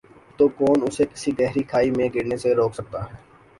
تو 0.39 0.47
کون 0.57 0.77
اسے 0.83 1.03
کسی 1.05 1.31
گہری 1.39 1.63
کھائی 1.63 1.89
میں 1.91 2.07
گرنے 2.15 2.37
سے 2.37 2.55
روک 2.55 2.71
سکتا 2.75 2.99
ہے۔ 3.03 3.15